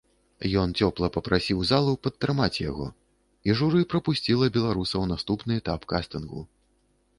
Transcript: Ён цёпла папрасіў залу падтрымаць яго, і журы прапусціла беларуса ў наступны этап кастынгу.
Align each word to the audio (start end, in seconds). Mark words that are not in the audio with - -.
Ён 0.61 0.69
цёпла 0.85 1.09
папрасіў 1.17 1.59
залу 1.71 1.91
падтрымаць 2.07 2.61
яго, 2.69 2.87
і 3.49 3.57
журы 3.61 3.81
прапусціла 3.93 4.45
беларуса 4.59 4.93
ў 5.01 5.05
наступны 5.15 5.51
этап 5.65 5.81
кастынгу. 5.97 6.41